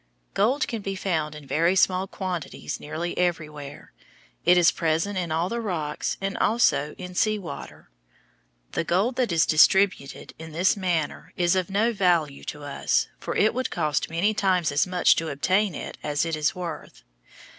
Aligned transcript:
Gold 0.33 0.67
can 0.67 0.81
be 0.81 0.95
found 0.95 1.35
in 1.35 1.45
very 1.45 1.75
small 1.75 2.07
quantities 2.07 2.79
nearly 2.79 3.15
everywhere. 3.19 3.93
It 4.45 4.57
is 4.57 4.71
present 4.71 5.15
in 5.15 5.31
all 5.31 5.47
the 5.47 5.61
rocks 5.61 6.17
and 6.19 6.35
also 6.39 6.95
in 6.97 7.13
sea 7.13 7.37
water. 7.37 7.91
The 8.71 8.83
gold 8.83 9.15
that 9.17 9.31
is 9.31 9.45
distributed 9.45 10.33
in 10.39 10.53
this 10.53 10.75
manner 10.75 11.33
is 11.37 11.55
of 11.55 11.69
no 11.69 11.93
value 11.93 12.43
to 12.45 12.63
us, 12.63 13.09
for 13.19 13.35
it 13.35 13.53
would 13.53 13.69
cost 13.69 14.09
many 14.09 14.33
times 14.33 14.71
as 14.71 14.87
much 14.87 15.15
to 15.17 15.29
obtain 15.29 15.75
it 15.75 15.99
as 16.01 16.25
it 16.25 16.35
is 16.35 16.55
worth. 16.55 17.03